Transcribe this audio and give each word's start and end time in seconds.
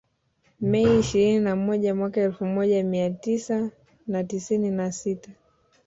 Mei 0.69 0.99
ishirini 0.99 1.39
na 1.39 1.55
moja 1.55 1.95
mwaka 1.95 2.21
elfu 2.21 2.45
moja 2.45 2.83
mia 2.83 3.09
tisa 3.09 3.69
na 4.07 4.23
tisini 4.23 4.71
na 4.71 4.91
sita 4.91 5.31